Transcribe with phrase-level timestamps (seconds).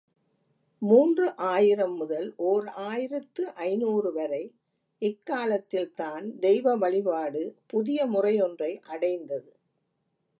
[0.81, 4.41] மூன்று ஆயிரம் முதல் ஓர் ஆயிரத்து ஐநூறு வரை
[5.01, 7.43] இக்காலத்தில்தான் தெய்வ வழிபாடு
[7.65, 9.51] புதிய முறையொன்றை அடைந்தது.